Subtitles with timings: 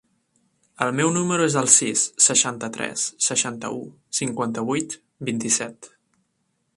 [0.85, 3.83] El meu número es el sis, seixanta-tres, seixanta-u,
[4.21, 4.97] cinquanta-vuit,
[5.31, 5.95] vint-i-set.